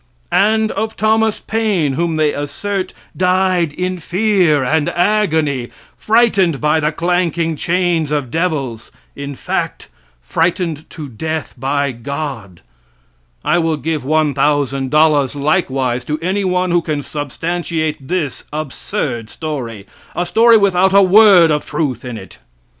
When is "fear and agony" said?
3.99-5.69